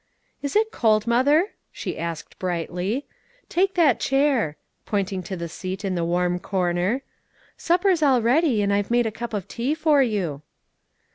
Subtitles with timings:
[0.41, 3.05] "Is it cold, mother?" she asked brightly.
[3.49, 7.03] "Take that chair," pointing to the seat in the warm corner.
[7.55, 10.41] "Supper's all ready, and I've made a cup of tea for you."